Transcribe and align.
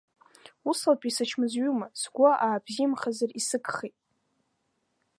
Усҟатәи 0.69 1.15
сычмазаҩума, 1.15 1.87
сгәы 2.01 2.29
аабзиамхазар 2.45 3.31
исыхгеит… 3.39 3.97